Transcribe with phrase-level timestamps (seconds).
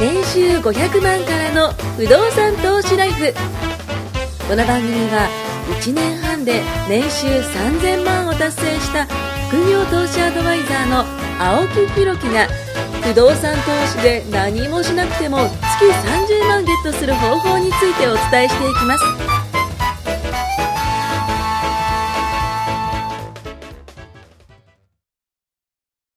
[0.00, 3.34] 年収500万からの不動産投資ライフ。
[4.48, 5.28] この番組は
[5.82, 9.06] 1年半で年収3000万を達成した
[9.48, 11.04] 副業投資アドバイザーの
[11.42, 12.46] 青木弘樹が
[13.02, 15.38] 不動産投資で何もしなくても
[15.80, 19.37] 月30万ゲットする方法についてお伝えしていきます。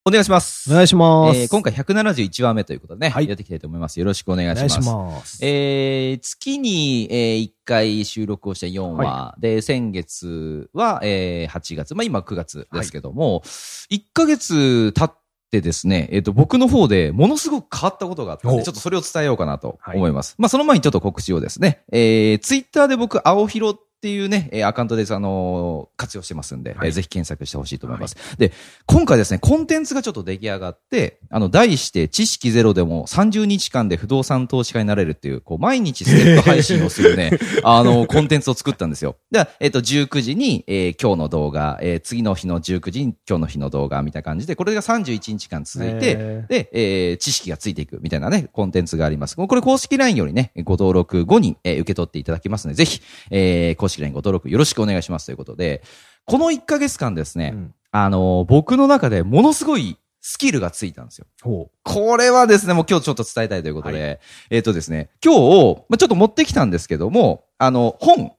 [0.04, 0.71] お願いします。
[0.71, 1.37] お願いします。
[1.37, 4.00] えー今回171話目ということでね、はいやっていきたいと思います。
[4.00, 4.82] よろしくお願いしお願います。
[4.82, 5.46] します。
[5.46, 13.43] えー月に、えー1回収録をした4話、で、先月は、えー8月、まあ今9月ですけども、
[13.92, 15.18] 1ヶ月経っ
[15.51, 20.33] てですね、えっ、と、僕の方でものすごく変わったことがあったので、おちょっとそれを伝えようかなと思います。
[20.39, 28.15] まあその前にちょっと告知をですね、えー、ツイッターで僕、青広っていうね、えーアカウントです、あのー活用してますんで、はいえーぜひ検索してほしいと思います。
[28.39, 28.51] で、
[28.87, 37.30] 今回ですね、コンテンツがちょっと出来上がって、あの、題して、知識ゼロでも30日間で不動産投資家になれるっていう、こう、毎日ステップ配信をするね、
[37.64, 39.17] あの、コンテンツを作ったんですよ。
[39.30, 49.36] で、えっ、と、19時に、えー今日の動画、えー次の日の19時に今日の日の動画みたいな感じで、これが31日間続いて、で、えー知識がついていくみたいなね、コンテンツがあります。
[49.36, 55.81] これ公式 LINE よりね、ご登録後に、えー受け取っていただきますので、ぜひ、えー公式 LINE ご登録よろしくお願いしますということで、
[56.25, 57.73] この1ヶ月間ですね、うん。
[57.92, 61.25] あのー僕の中でものすごいスキルがついたんですよ。
[61.42, 64.17] ほこれはですね、もう今日ちょっと伝えたいということで、は
[64.52, 68.31] えっ、とですね、今日、まあ、ちょっと持ってきたんですけども、あの、本、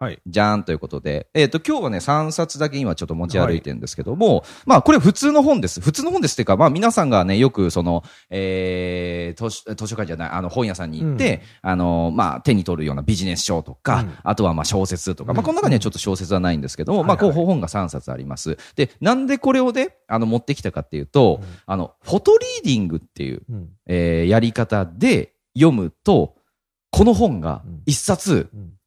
[0.00, 0.20] はい。
[0.28, 5.80] じゃーんということで、えっ、と、今日はね、3冊だけ今ちょっと持ち歩いてるんですけども、まあ、これ普通の本です。
[5.80, 18.58] 普通の本ですっていうか、まあ、皆さんがね、よくその、えー、図書図書館じゃない、あの、本屋さんに行って、あの、まあ、手に取るようなビジネス書とか、うんあとはまあ、小説とか、まあ、うんこの中にはちょっと小説はないんですけども、まあ、こう、はいはい本が3冊あります。
[18.76, 23.52] で、なんでこれをね、あの、持ってきたかっていうと、うんあの、フォトリーディングっていう、う。
[23.52, 23.68] うん。
[23.86, 26.36] えーやり方で読むと、
[26.90, 28.77] この本がうん一冊、うん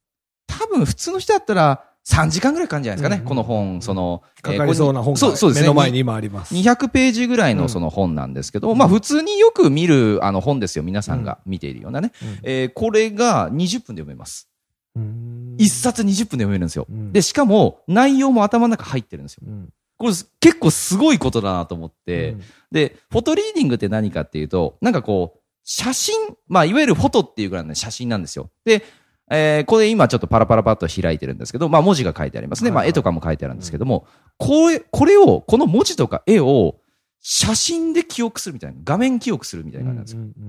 [0.51, 6.53] 多分普通の人だったら3時間ぐらいかかるんじゃないですかね、うんこの本、その、かかりそうな本がそうそうですね目の前に今あります。
[6.55, 12.11] 200ページぐらいのうんその本なんですけど、まあ普通によく見るあの本ですよ、皆さんが見ているようなね。
[12.21, 13.53] うんえーこれが20
[13.85, 14.49] 分で読めます。
[14.95, 16.87] うん一冊20分で読めるんですよ。
[16.89, 19.43] うんで、しかも内容も頭の中入ってるんですよ。
[19.47, 22.35] うんこれ結構すごいことだなと思って、
[22.71, 26.15] で、フォトリーディングって何かっていうと、なんかこう、写真、
[26.47, 28.49] まあ、いわゆるフォトっていうぐらいの写真なんですよ。
[28.65, 28.83] で、
[29.31, 32.69] えーこれ今ちょっとパラパラパッと開いてるんですけど、まあ文字が書いてありますね。
[32.71, 34.05] まあ絵とかも書いてあるんですけども、
[34.37, 36.75] これ、これを、この文字とか絵を
[37.21, 40.45] 写真で記憶するみたいな、画面記憶するみたいな感じなんですよ。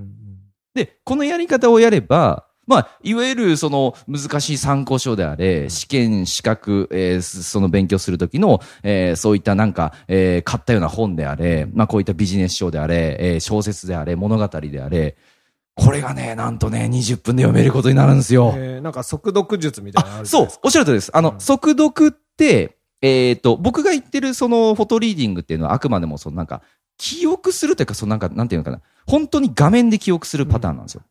[0.75, 15.17] で、このやり方をやれば、まあ、いわゆるその難しい参考書であれ、試験、資格、えーすその勉強するときの、えーそういったなんか、えー買ったような本であれ、まあこういったビジネス書であれ、えー小説であれ、物語であれ、
[15.75, 18.53] これがね、なんとね、20分で読めることになるんですよ。
[18.57, 21.11] えーなんか速読術みたいなのああ、そうおっしゃるとりです。
[21.15, 26.63] あの、うん速読って、えっ、と、僕が言ってるそのフォトリーディングっていうのはあくまでもそのなんか、
[26.99, 28.81] 記憶するというか、そのなんか、なんていうのかな。
[29.07, 31.03] 本当に画面で記憶するパターンなんですよ。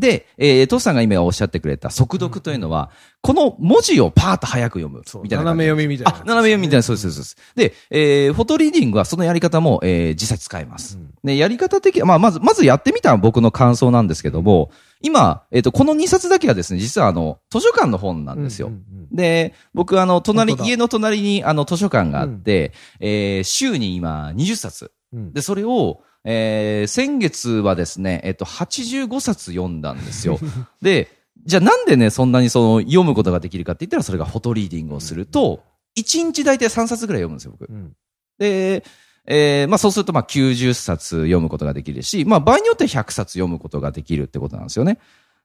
[0.00, 2.90] で、えー、トシさんが今おっしゃってくれた速読というのは、
[3.20, 5.02] この文字をパーッと早く読む。
[5.22, 5.44] みたいな。
[5.44, 7.36] 斜め読みみたいなあ、斜め読みみたいな、そうです、そうです。
[7.54, 10.96] で、えー、フォトリーディングはそのやり方も、えー、実際使えます。
[10.96, 14.70] うんで、やり方的、まあ、まず、まずやってみた僕の感想なんですけども、
[15.02, 18.68] 今、えっ、と、この2冊だけはですね、実はあの、図書館の本なんですよ。
[18.68, 24.92] うんうんで、僕、あの、隣、家の隣に、あの、図書館があって、えー週に今、20冊。
[25.12, 30.38] うんで、それを、えー先月はですね、えっと、85冊読んだんですよ。
[30.82, 31.08] で、
[31.44, 35.62] じゃあなんでね、そんなにその、読むことができるかって言ったら、それがフォトリーディングをすると、
[35.98, 37.70] 1日大体3冊ぐらい読むんですよ、僕。
[37.70, 37.92] うん
[38.38, 38.84] で、
[39.26, 44.98] えーまあそうするとまあ90冊読むことができるし、まあ場合によっては100冊読むことができるってことなんですよね。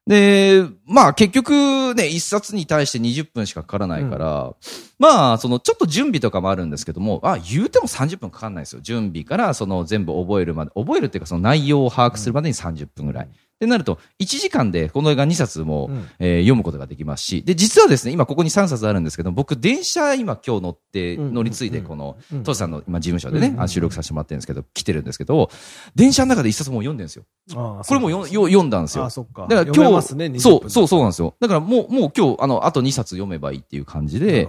[0.06, 1.50] で、まあ結局
[1.94, 4.54] ね、1冊に対して20分しかかからないから、
[4.98, 8.80] まあそのちょっと準備とかもあるんですけども、あ、言うても30分かかんないですよ。
[8.82, 13.28] 準備からその全部覚えるまで、覚えるっていうかその内容を把握するまでに30分ぐらい。
[13.56, 25.50] ってなると、1時間でこの映画2冊も、うんえー読むことができますし、で、実はですね、今ここに3冊あるんですけど、僕電車今今日乗って、うん乗り継いでうんこの、うんトシさんの今事務所でね、うんあ収録させてもらってるんですけど、来てるんですけど、
[25.94, 27.24] 電車の中で一冊もう読んでるんですよ。
[27.54, 29.04] これも読んだんですよ。
[29.04, 29.46] ああ、そっか。
[29.48, 31.34] だから今日、ね、20分そう、そう、そうなんですよ。
[31.40, 34.48] だからもう、もう今日、あの、あと2冊読めばいいっていう感じで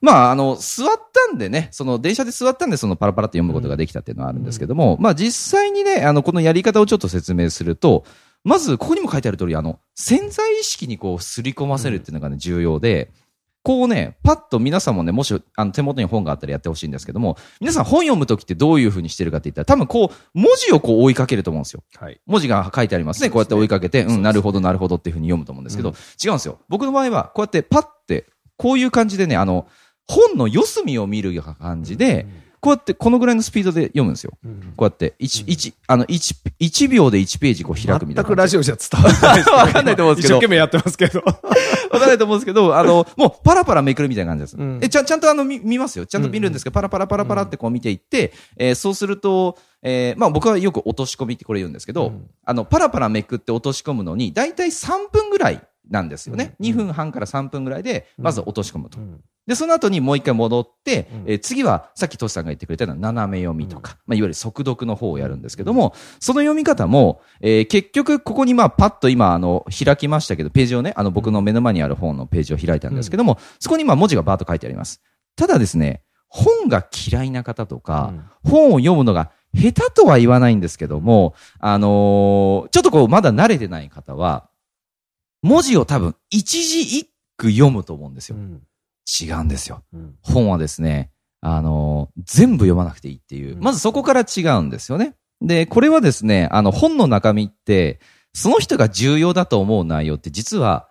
[0.00, 8.04] まあ、あの、座ったんでね、その電車で座ったんで、そのパラパラって読むことができたっていうのはあるんですけども、まあ実際にね、あの、このやり方をちょっと説明すると、
[8.44, 13.10] まず、ここにも書いてある通り、あの、潜在意識にこう、すり込ませるっていうのがね、重要で、
[13.62, 21.84] こうね、パッと皆さんもね、もしあの手元に本があったらやってほしいんですけども、皆さん本読むときってどういう風にしてるかって言ったら、多分こう、文字をこう追いかけると思うんですよ。
[21.96, 22.20] はい。
[22.26, 23.30] 文字が書いてありますね。
[23.30, 26.58] こうやって追いかけて、うん、なるほど、なるほどっていう風に読むと思うんですけど、うん違うんですよ。
[26.68, 29.68] 僕の場合は、こうやってパッて、こういう感じでね、あの、
[30.08, 32.26] 本の四隅を見るような感じで、
[32.62, 34.34] こうやってこのぐらいのスピードで読むんですよ。
[34.44, 38.28] うん、こうやって、一、一、あの、一、一秒で1ページこう開くみたいな。
[38.28, 39.42] 全くラジオじゃ伝わらない。
[39.42, 41.22] わかんないと思うんですけど一生懸命やってますけど。
[41.22, 44.56] わかんないと思うんですけど、あの、もうパラパラめくるみたいな感じです。
[44.56, 46.06] うんえ、ちゃん、ちゃんとあの、見、見ますよ。
[46.06, 55.60] ちゃんと見るんですけど、パラパラパラパラってこう見ていって、えーそうすると、えーまあ僕はよく落とし込みってこれ言うんですけど、うんあの、パラパラめくって落とし込むのに、だいたい3分ぐらい
[55.90, 56.54] なんですよね。
[56.60, 59.00] うん2分半から3分ぐらいで、まず落とし込むと。
[59.00, 61.24] うんで、その後にもう一回戻って、うん。
[61.26, 75.02] えー次は、さっきトシさんが言ってくれたような斜め読みとか、まあ、いわゆる速読の方をやるんですけども、その読み方も、えー結局、ここにまあ、パッと今、あの、開きましたけど、ページをね、あの、僕の目の前にある本のページを開いたんですけども、そこにまあ、文字がバーッと書いてあります。
[75.34, 78.12] ただですね、本が嫌いな方とか、
[78.44, 84.48] 本を読むのが下手とは言わないんですけども、あのーちょっとこう、まだ慣れてない方は、
[85.42, 88.36] 文字を多分、一字一句読むと思うんですよ。
[88.36, 88.62] うん
[89.20, 89.82] 違うんですよ。
[89.92, 91.10] うん本はですね、
[91.40, 95.14] あのー全部読まなくていいっていう、うんまずそこから違うんですよね。
[95.40, 97.98] で、これはですね、あの、本の中身って、
[98.32, 100.88] その人が重要だと思う内容って実は、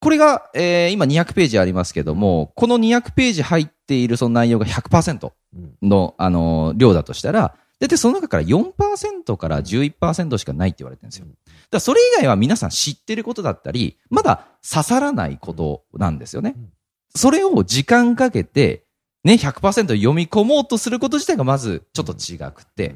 [0.00, 11.26] これが、えー今200ページありますけども、この200ページ入っているその内容が100%うんの、あのー量だとしたら、だってその中から4%から11%しかないって言われてるんですよ。
[11.26, 16.72] だからそれ以外は皆さん知ってることだったり、まだ刺さらないことなんですよねうん。
[17.14, 18.84] それを時間かけて、
[19.24, 22.94] ね、100%読み込もうとすること自体がまずちょっと違くて、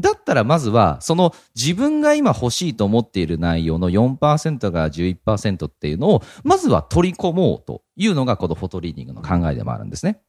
[0.00, 10.20] だったらまずは、その自分が今欲しいと思っている内容の4%から11%っていうのを、まずは取り込もうというのがこのフォトリーディングの考えでもあるんですね。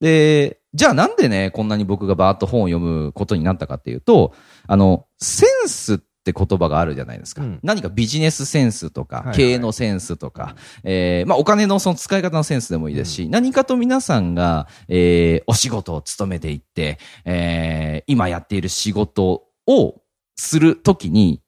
[0.00, 4.32] で、じゃあなんでね、こんなに僕がバーッと本を読むことになったかっていうと、
[4.66, 7.42] あの、センスって言葉があるじゃないですか。
[7.42, 20.00] うん何かビジネスセンスとか、はいはい経営のセンスとか、えーまあお金のその使い方のセンスでもいいですし、何かと皆さんが、えーお仕事を務めていって、えー今やっている仕事を
[20.36, 21.42] するときに、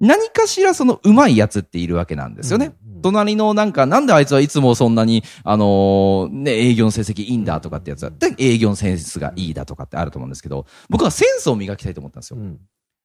[0.00, 2.66] 何かしらその上手いやつっているわけなんですよね。
[2.66, 12.40] うんうん隣のなんか、なんであいつはいつもそんなに、あのーね、営業の成績いいんだとかってやつだって、営業のセンスがいいだとかってあると思うんですけど、僕はセンスを磨きたいと思ったんですよ。
[12.40, 12.58] うん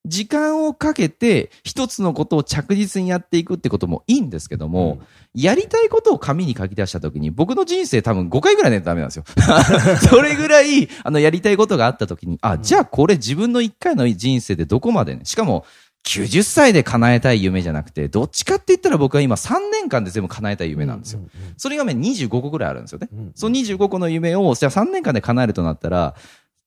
[0.06, 5.00] 時間をかけて一つのことを着実にやっていくってこともいいんですけども、
[5.34, 9.24] やりたいことを紙に書き出したときに、僕の人生多分5回ぐらいないとダメなんですよ。
[10.08, 15.64] それぐらい、あの、やりたいことがあったときに、あ、じゃあこれ自分の1回の人生でどこまでね、しかも、
[16.06, 21.20] 90歳で叶えたい夢じゃなくて、どっちかって言ったら僕は今3年間で全部叶えたい夢なんですよ。
[21.20, 23.08] うんうんそれがね、25個ぐらいあるんですよね。
[23.10, 26.14] うんその25個の夢を、じゃあ3年間で叶えるとなったら、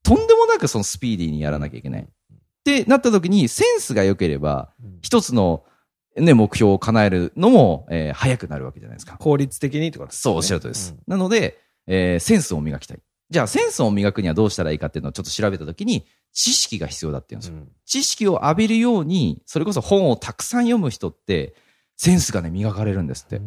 [0.04, 2.08] とんでもなくそのスピーディーにやらなきゃいけない。
[2.68, 5.64] ってなった時に、センスが良ければ、うん一つの、
[6.18, 9.18] ね、目標を叶えるのも、えー早くなるわけじゃないですか。
[9.18, 10.96] 効率的にってことですねそう、おっしゃるとりです。
[11.08, 13.00] なので、えーセンスを磨きたい。
[13.30, 17.56] じゃあ、センスを磨くにはどうしたらいいかっていうのをちょっと調べた時に、知識が必要だって言うんですよ。
[17.56, 21.56] うん知識を浴びるように、それこそ本をたくさん読む人って、
[21.98, 23.42] センスがね、磨かれるんですって。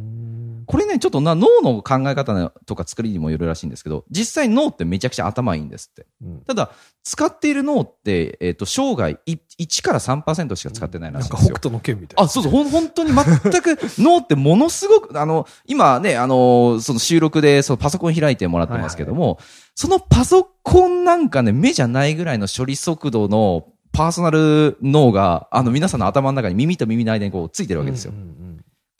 [0.66, 6.06] これね、ちょっとな、脳の考え方とか作りにもよるらしいんですけど、実際脳ってめちゃくちゃ頭いいんですって。
[6.22, 6.72] うんただ、
[7.04, 11.54] 使っている脳って、えっ、と、生涯い1から3%しか使ってないらなんしいんですよ。
[11.54, 12.24] か北斗の剣みたいな。
[12.24, 13.24] あ、そうそう、ほん、本当に全
[13.62, 19.38] く 脳ってものすごく、あの、今ね、あの、その収録で、そのパソコン開いてもらってますけども、
[19.76, 28.12] そのパソコンなんかね、目じゃないぐらいの処理速度のパーソナル脳が、あの、皆さんの頭の中に耳と耳の間にこう、ついてるわけですよ。
[28.12, 28.40] うんうん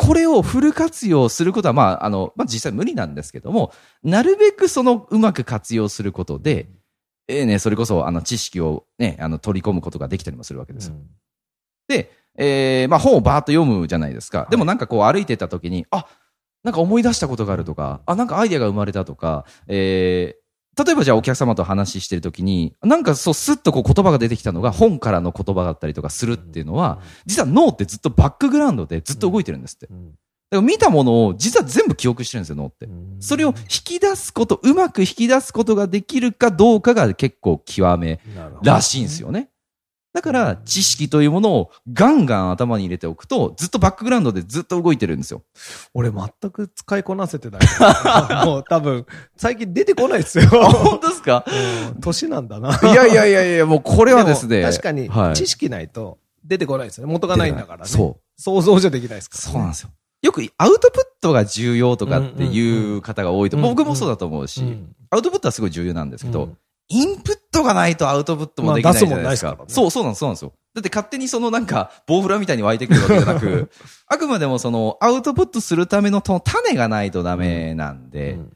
[0.02, 3.70] これをフル活用することは、まあ、あの、まあ、実際無理なんですけども、
[4.02, 6.70] なるべくそのうまく活用することで、
[7.28, 10.94] ええね、それこそ、あの、知識をね、あの、取り込むことができたりもするわけですよ。
[11.87, 14.47] で、えーまあ本をバーッと読むじゃないですか。
[14.50, 16.06] でもなんかこう歩いてた時に、あ、
[16.64, 20.39] なんか思い出したことがあるとか、あ、なんかアイデアが生まれたとか、えー
[20.84, 29.87] 例えばじゃあお客様と話してる時に、なんかそうスッとこう言葉が出てきたのが本からの言葉だったりとかするっていうのは、実は脳ってずっとバックグラウンドでずっと動いてるんですって。
[29.87, 30.10] だかうん
[30.50, 32.88] ら見たものを実は全部記憶してるんですよ、脳って。
[33.20, 38.20] それを引き出すこと、うまく引き出すことができるかどうかが結構極め
[38.62, 39.50] らしいんですよね。
[40.12, 45.42] だから、知識というものをガンガン頭に入れておくと、ずっとバックグラウンドでずっと動いてるんですよ。
[45.94, 47.60] 俺全く使いこなせてない。
[48.44, 50.48] もう多分、最近出てこないですよ。
[50.50, 51.44] 本当ですか？
[51.94, 52.78] うん年なんだな。
[52.82, 54.62] いやいやいやいや、もうこれはですね。
[54.62, 57.12] も確かにはい、知識ないと出てこないですよね。
[57.12, 57.84] 元がないんだからね。
[57.86, 58.40] そう。
[58.42, 59.90] 想像じゃできないですから、そうなんですよ。
[60.22, 66.56] よくアウトプットが重要とかっていう方が多いと、僕もそうだと思うし、うんアウトプットはすごい重要なんですけど、うん
[66.92, 69.59] インプットがないとアウトプットもできないじゃないですか。
[69.69, 70.52] そう、そうなんです、そうなんですよ。
[70.75, 73.71] だって勝手にそのなんか、ボウフラみたいに湧いてくるわけじゃなく、
[74.07, 78.52] あくまでもその、アウトプットするための種がないとダメなんで、うん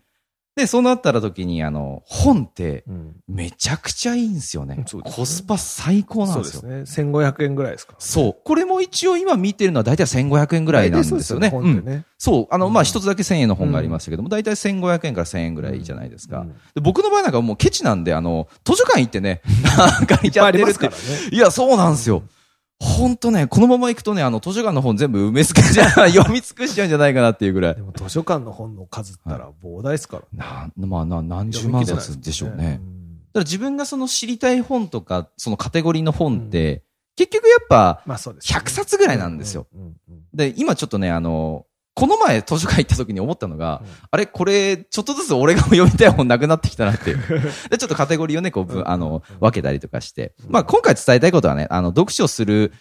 [0.56, 4.84] で、そうなったら時に、あの、本って、うんめちゃくちゃいいんですよね。
[4.87, 6.44] そうですねコスパ最高なんでよ。
[6.44, 7.11] そうですすね。
[7.11, 7.94] 1500円ぐらいですか。
[7.99, 8.37] そう。
[8.44, 11.25] これも一応今見てるのは大体1500円ぐらいなんですよね。
[11.25, 12.04] そうね本ってね。
[12.18, 12.46] そう。
[12.50, 16.40] あの、まあ、うん一つだけ1000円の本がありましたけども、大体1500円から1000円ぐらいじゃないですか。
[16.40, 19.42] うんで僕の場合なんかもうケチなんで、あの、図書館行ってね、
[19.76, 21.37] なんか借りちゃってるっていっぱいありますからね。
[21.37, 22.23] いや、そうなんですよ。
[22.85, 27.81] ほんとね、このまま行くとね、あの、図書館の本全部埋め尽くしちゃう、読み尽くしちゃうんじゃないかなっていうぐらいで。
[27.81, 30.23] も図書館の本の数ったら膨大ですから
[30.69, 30.71] ね。
[30.76, 32.57] な、まあ、な、何十万冊でしょうね。
[32.57, 32.81] だかん
[33.35, 36.85] ら自分がその知りたい本とか、そのカテゴリーの本って、
[37.17, 38.61] 結局やっぱ、まあそうですね。
[38.61, 39.67] 100冊ぐらいなんですよ。
[39.73, 40.23] うんうんうん。
[40.35, 41.64] で、今ちょっとね、あの、
[42.04, 47.18] この前図書館行った時に思ったのが、うんあれ、これ、ちょっとずつ俺が読みたい本なくなってきたなっていう。
[47.70, 50.34] で、ちょっとカテゴリーをね、こう、ぶうんあの、分けたりとかして。
[50.49, 52.73] まあ、今回伝えたいことはね、あの、読書する、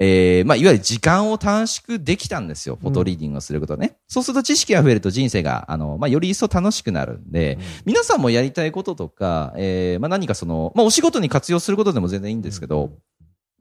[0.00, 2.76] えー、まあ、いわゆる時間を短縮できたんですよ。
[2.80, 3.98] フォトリーディングをすることね。
[4.08, 12.90] そうすると知識が増えると人生が、あの、まあ、より一層楽しくなるんで、皆さんもやりたいこととか、えー、まあ、何かその、まあ、お仕事に活用することでも全然いいんですけど、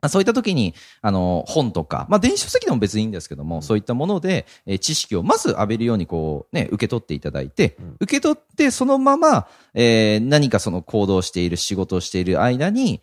[0.01, 13.01] まあそういった時に、あの、本とか、まあ、電子書籍でも別にいいんですけども、そういったもので、えー知識をまず浴びるように、こう、ね、受け取っていただいて、うん受け取って、そのまま、えー何かその行動している、仕事をしている間に、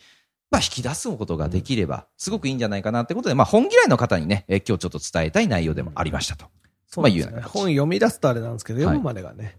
[0.50, 6.46] まあ、引き出すことができれば、すごくいいんじゃないかなってことで、まあ、本嫌いの方にね、えー今日ちょっと伝えたい内容でもありましたと。
[6.90, 9.58] そうですねまあ本読み出すとあれなんですけど、読むまでがね。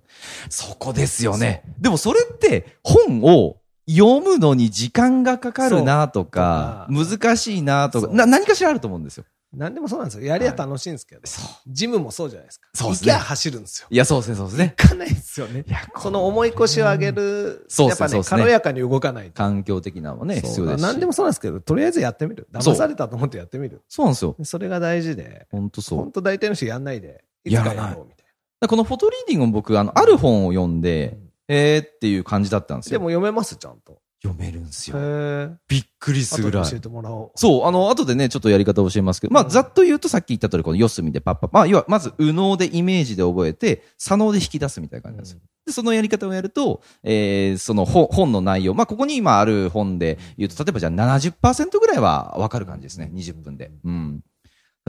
[0.50, 1.64] そこですよね。
[1.80, 3.58] でもそれって、本を
[3.90, 9.26] 読むのに時間がかかるなとか、難しいなとか、な、何かしらあると思うんですよ。
[9.52, 10.26] 何でもそうなんですよ。
[10.26, 11.22] やりゃ楽しいんですけど。
[11.68, 12.68] ジムもそうじゃないですか。
[12.76, 13.88] そうですね行きゃ走るんですよ。
[13.90, 14.76] いや、そうですね、そうですね。
[14.78, 15.66] 行かないですよね。
[15.98, 19.34] その重い腰を上げる、そうやっぱね、ですねそうですね軽やかに動かないと。
[19.34, 20.82] 環境的なのもね、必要ですし。
[20.84, 22.48] 何でもそうなんですけど、とりあえずやってみる。
[22.54, 23.82] 騙されたと思ってやってみる。
[23.90, 24.36] そうなんですよ。
[24.38, 26.00] でそれが大事で、本当そう。
[26.00, 28.26] 本当大体の人やんないで、いつかやろうみたい
[28.60, 31.18] だからこのフォトリーディングも僕、あの、ある本を読んで、
[31.50, 32.90] えーっていう感じだったんですな。
[32.92, 33.02] でよ。
[33.02, 34.00] も読めます、ちゃんと。
[34.22, 35.00] 読めるんですへよ。
[35.00, 36.80] ーびっくりするぐらい教え。
[36.80, 37.32] てもらおう。
[37.36, 45.40] そう、あの、後でね、ちょっとやり方を教えますけど、まあ、うんざっと言うとさっき言った通り、この四隅でパッパッ、まあ、要は、まず、右脳でイメージで覚えて、左脳で引き出すみたいな感じなんですよ。
[45.66, 53.10] で、そのやり方をやると、えー、その本本の内容、まあ、ここに今ある本で言うと、例えばじゃあ70%ぐらいはわかる感じですね。
[53.14, 53.72] 20分で。
[53.86, 54.22] うん。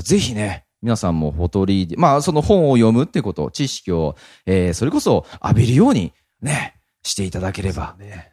[0.02, 7.96] ぜひね、皆さんもフォトリーディまあ、その本を読むってこと、知識を、えー、それこそ浴びるように、ね、していただければ。
[7.98, 8.32] ね。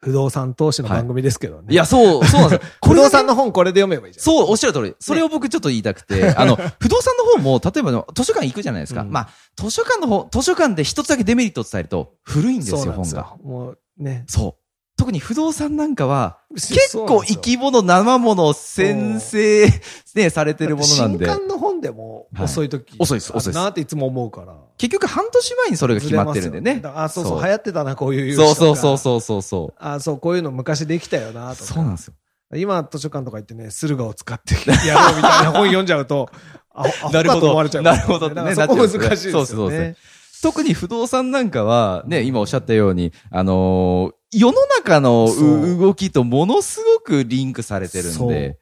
[0.00, 1.66] 不動産投資の番組ですけどね。
[1.70, 2.70] いや、そう、そうなんですよ。
[2.86, 4.24] 不動産の本これで読めばいいじゃん。
[4.24, 4.94] そう、おっしゃる通り。
[5.00, 9.02] それを僕ちょっと言いたくて、 あの、不動産の方も、例えばの図書館行くじゃないですか。
[9.02, 13.18] うんまあ、図書館の方、図書館で一つだけデメリットを伝えると、古いんですよ、本が。
[13.18, 13.40] よ。
[13.42, 14.24] もうね。
[14.28, 14.67] そう。
[15.08, 19.66] 特に不動産なんかは、結結構生き物、生物を先生、
[20.14, 21.24] ね、されてるものなんで。
[21.24, 24.54] 新刊の本でも遅い時、遅いです遅いですなっていつも思うから。
[24.76, 26.82] 結局半年前にそれが決まってるんでね。
[26.84, 28.98] あ、そうそう、そう流行ってたな、こういうそうそうそうう。
[28.98, 29.74] そうそうそう。
[29.78, 31.64] あ、そう、こういうの昔できたよな、とか。
[31.64, 32.14] そうなんですよ。
[32.54, 36.28] 今、図書館とか行ってね、駿河を使ってやろうみたいな本読んじゃうと、
[36.74, 37.54] あ、あなるほど。
[37.80, 39.30] なるほどねだからそこ難しいですよね。
[39.32, 39.96] そうそうそうそう
[40.42, 48.58] 特に不動産なんかは、ね、今おっしゃったように、あのー世の中のそうう動きとものすごくリンクされてるんそうで、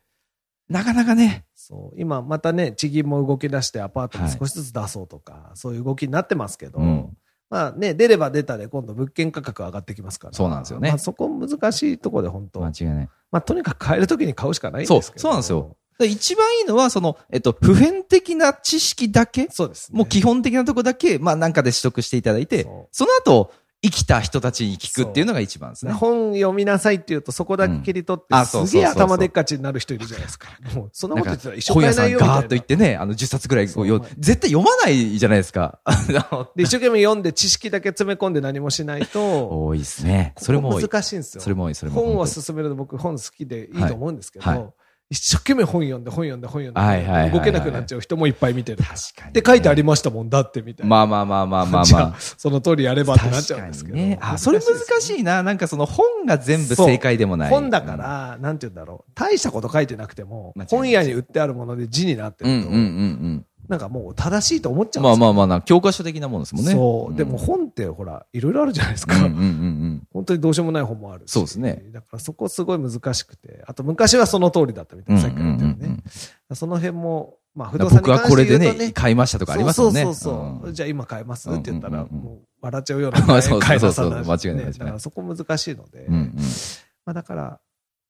[0.68, 2.00] なかなかね、そう。
[2.00, 7.16] 今、またね、地銀も動き出してアパートに少しずつ出そうとか、そういう動きになってますけど、うん
[7.49, 10.35] まあね、出れば出たで今度物件価格上がってきますから。
[10.35, 12.61] そうなんですよねまあそこ難しいところで本当。
[12.61, 13.09] 間違いない。
[13.30, 15.23] まあとにかく買えるときに買うしかないんそう、ですけど。
[15.23, 15.76] そうなんですよ。。
[15.99, 19.99] で一番いいのは、その、えっと、普遍的な知識だけ、そうです、ね。
[19.99, 25.93] もう基本的なとこだけ、まあなんかで取得していただいてその後、生きた人たちに聞くっていうのが一番ですね。
[25.93, 30.49] 本読みなさいって言うとそこだけ切り取って、すげえ頭でっかちになる人いるじゃないですか。
[30.75, 32.35] もうそんなこと言ってたら一生本屋さん買えないよみたいな。
[32.35, 35.79] ガーッと行ってね、あの、10冊ぐらいこうよそう絶対読まないじゃないですか。
[36.57, 40.35] で、一生懸命読んで知識だけ詰め込んで何もしないと、多いですね。
[40.38, 40.83] それも多い。
[40.83, 41.43] 難しいんですよ。
[41.43, 42.00] それも多い、それも。
[42.00, 44.69] 本を進めるの僕本好きでいいと思うんですけど、はいはい
[45.09, 48.79] 一生懸命本読んで本読んで本読んで、はいはいはいはい動けなくなっちゃう人もいっぱい見てる。
[48.79, 49.29] 確かに。
[49.31, 50.91] って書いてありましたもんだってみたいな。
[50.91, 52.21] まあまあまあまあまあじゃあまあ。
[52.21, 53.97] その通りやればってなっちゃうんですけど。
[53.97, 54.19] ね。
[54.21, 55.45] あ、それ難しいな。
[55.45, 57.51] なんかその本が全部正解でもない。
[57.51, 57.97] 本だか。
[57.97, 59.13] ら、なんて言うんだろう。
[59.15, 65.27] 大したこと書いてなくても本屋に売ってあるもので字になってると、うんうんうんなんかもう正しいと思っちゃうんですよ。
[65.29, 66.73] あまあまあな、教科書的なものですもんね。
[66.73, 67.13] そう。
[67.13, 69.17] んでも、本ってほら、いろいろあるじゃないですか。
[69.17, 70.03] うんうんうんうん。
[70.13, 71.33] 本当にどうしようもない本もあるし。
[71.33, 71.85] そうですね。
[71.93, 73.65] だからそこすごい難しくて。
[73.67, 75.77] あと昔はその通りだったみたいな、さっきから言ったよね。
[75.81, 76.05] うんうんうん
[76.55, 80.03] その辺もまあ、不動産に僕は関して言うとこれでね、買いましたとかありますもんね。
[80.03, 80.71] そうそうそう。
[80.71, 86.35] んじゃあ今買えますって言ったら、もう笑っちゃうような そうそうそう間違いないだからそこ難しいので、うんうん
[87.07, 87.61] まあだから、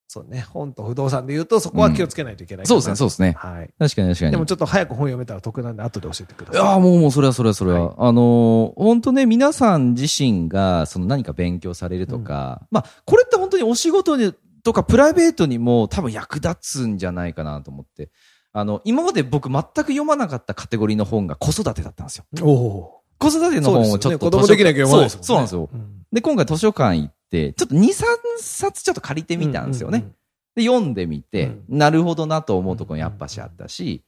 [0.08, 3.34] そうね、本と不動産で言うとそこは気をつけないといけないかなそうですね、そうですね。
[3.36, 3.70] はい。
[3.76, 4.30] 確かに確かに。
[4.30, 6.62] でもちょっと早く本読めたら得なんで後で教えてください。
[6.62, 7.88] いやーもうもうそれはそれはそれは。
[7.88, 14.32] はいあのー本当ね、皆さん自身がその何か勉強されるとか、まあ、これって本当にお仕事に
[14.62, 18.10] とかプライベートにも多分役立つんじゃないかなと思って。
[18.52, 22.24] あの、今まで僕全く読まなかったカテゴリーの本が子育てだったんですよ。
[22.42, 25.24] おお子育ての本をちょっとね子供できなきゃ読まないですもんね。
[25.24, 25.68] そうそうなんですよ。
[25.72, 28.04] うんで、今回図書館行ちょっと2、3
[28.38, 29.98] 冊ちょっと借りてみたんですよね。
[29.98, 30.16] うんうんうん
[30.56, 34.02] で、読んでみて、うなるほどなと思うところやっぱしあったし、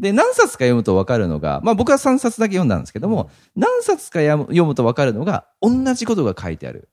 [0.00, 6.88] で、何冊か読むと分かるのが、まあ僕は3冊だけ読んだんですけども、何冊か読むと分かるのが、同じことが書いてある。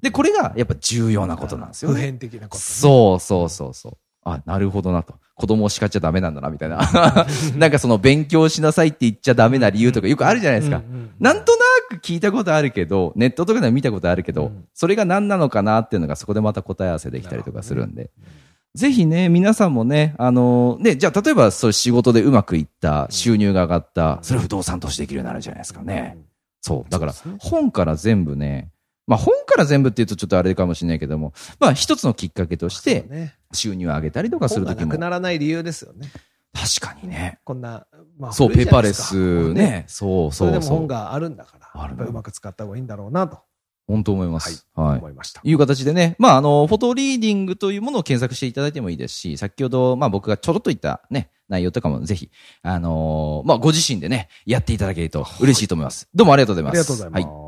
[0.00, 2.04] で、これがやっぱ重要なことなんですよ普ね。
[2.04, 2.60] 遍的なことね。
[2.60, 3.98] そうそうそうそう。
[4.32, 5.14] あ、なるほどなと。
[5.34, 6.78] 子供を叱っちゃダメなんだな、みたいな。
[7.56, 10.82] なんかその勉強しなさいって言っちゃダメな理由とかよくあるじゃないですか。
[11.20, 18.10] なんとなく聞いたことあるけど、ネットとかでも見たことあるけど、うんそれが何なのかなっていうのがそこでまた答え合わせできたりとかするんで。
[18.74, 26.18] ぜひね、皆さんもね、あのね、じゃあ例えばそう仕事でうまくいった、収入が上がった、それを不動産投資できるようになるじゃないですかね。
[26.60, 26.90] そう。
[26.90, 28.70] だから本から全部ね、
[29.08, 36.12] まあ本から全部って言うとちょっとあれかもしれないけども、まあ一つのきっかけとして収入を上げたりとかするときもなく、ならない理由ですよね。
[36.52, 37.38] 確かにね。
[37.44, 37.86] こんな、
[38.18, 39.84] まあそう、ペーパーレスね。
[39.88, 40.78] そうそれでもそうそう。
[40.78, 43.38] 本があるんだから、あっぱりうまく使った方がいいんだろうなと
[43.88, 44.66] 本当思います。
[44.74, 44.98] はい。
[44.98, 45.40] 思いました。
[45.42, 52.30] いう形でね、まあ、あの、フォトリーディングというものを検索していただいてもいいですし、先ほど、まあ僕がちょろっと言ったね、内容とかもぜひ、
[52.62, 56.06] あのーまあご自身でね、やっていただけると嬉しいと思います。
[56.14, 56.72] どうもありがとうございます。
[56.72, 57.38] ありがとうございはます。
[57.42, 57.47] 今